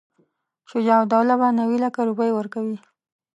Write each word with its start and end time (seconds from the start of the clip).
شجاع 0.69 0.99
الدوله 1.03 1.33
به 1.39 1.47
نیوي 1.57 1.77
لکه 1.85 2.01
روپۍ 2.09 2.29
ورکوي. 2.33 2.77